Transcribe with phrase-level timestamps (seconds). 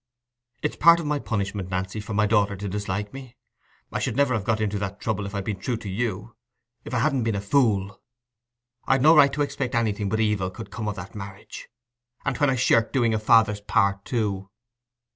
[0.63, 3.37] It's part of my punishment, Nancy, for my daughter to dislike me.
[3.91, 6.97] I should never have got into that trouble if I'd been true to you—if I
[6.97, 8.01] hadn't been a fool.
[8.87, 12.55] I'd no right to expect anything but evil could come of that marriage—and when I
[12.55, 14.49] shirked doing a father's part too."